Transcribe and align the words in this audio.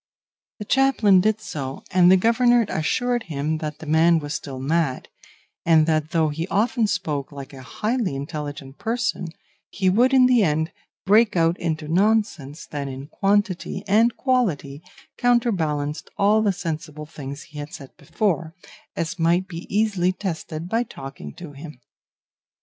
The 0.57 0.65
chaplain 0.65 1.21
did 1.21 1.39
so, 1.39 1.83
and 1.91 2.11
the 2.11 2.17
governor 2.17 2.65
assured 2.69 3.21
him 3.29 3.59
that 3.59 3.77
the 3.77 3.85
man 3.85 4.17
was 4.17 4.33
still 4.33 4.57
mad, 4.59 5.09
and 5.63 5.85
that 5.85 6.09
though 6.09 6.29
he 6.29 6.47
often 6.47 6.87
spoke 6.87 7.31
like 7.31 7.53
a 7.53 7.61
highly 7.61 8.15
intelligent 8.15 8.79
person, 8.79 9.27
he 9.69 9.91
would 9.91 10.11
in 10.11 10.25
the 10.25 10.41
end 10.41 10.71
break 11.05 11.35
out 11.35 11.55
into 11.59 11.87
nonsense 11.87 12.65
that 12.65 12.87
in 12.87 13.09
quantity 13.09 13.83
and 13.87 14.17
quality 14.17 14.81
counterbalanced 15.17 16.09
all 16.17 16.41
the 16.41 16.51
sensible 16.51 17.05
things 17.05 17.43
he 17.43 17.59
had 17.59 17.71
said 17.71 17.95
before, 17.95 18.55
as 18.95 19.19
might 19.19 19.47
be 19.47 19.67
easily 19.71 20.11
tested 20.11 20.67
by 20.67 20.81
talking 20.81 21.31
to 21.35 21.51
him. 21.51 21.79